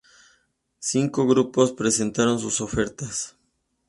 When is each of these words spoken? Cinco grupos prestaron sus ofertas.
Cinco 0.79 1.27
grupos 1.27 1.73
prestaron 1.73 2.39
sus 2.39 2.59
ofertas. 2.59 3.35